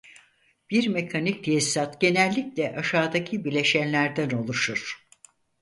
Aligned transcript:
Bir 0.69 0.87
mekanik 0.87 1.43
tesisat 1.43 2.01
genellikle 2.01 2.75
aşağıdaki 2.75 3.45
bileşenlerden 3.45 4.29
oluşur. 4.29 5.07